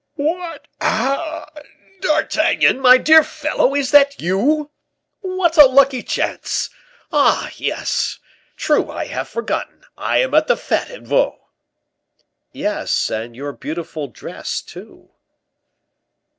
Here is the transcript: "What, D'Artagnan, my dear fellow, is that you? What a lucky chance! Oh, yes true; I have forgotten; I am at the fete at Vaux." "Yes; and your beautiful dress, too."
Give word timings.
"What, 0.15 0.67
D'Artagnan, 0.79 2.79
my 2.79 2.97
dear 2.97 3.23
fellow, 3.23 3.75
is 3.75 3.91
that 3.91 4.19
you? 4.19 4.71
What 5.19 5.59
a 5.59 5.67
lucky 5.67 6.01
chance! 6.01 6.71
Oh, 7.11 7.47
yes 7.57 8.17
true; 8.55 8.89
I 8.89 9.05
have 9.05 9.29
forgotten; 9.29 9.83
I 9.95 10.17
am 10.23 10.33
at 10.33 10.47
the 10.47 10.57
fete 10.57 10.89
at 10.89 11.03
Vaux." 11.03 11.37
"Yes; 12.51 13.11
and 13.11 13.35
your 13.35 13.53
beautiful 13.53 14.07
dress, 14.07 14.63
too." 14.63 15.11